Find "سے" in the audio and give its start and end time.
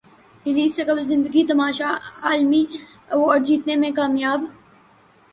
0.75-0.83